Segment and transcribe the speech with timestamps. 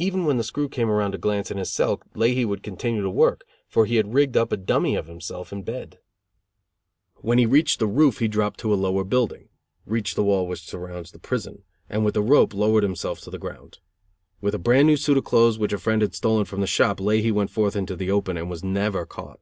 [0.00, 3.08] Even when the screw came around to glance in his cell Leahy would continue to
[3.08, 6.00] work, for he had rigged up a dummy of himself in bed.
[7.18, 9.48] When he reached the roof, he dropped to a lower building,
[9.86, 13.38] reached the wall which surrounds the prison, and with a rope lowered himself to the
[13.38, 13.78] ground.
[14.40, 16.98] With a brand new suit of clothes which a friend had stolen from the shop,
[16.98, 19.38] Leahy went forth into the open, and was never caught.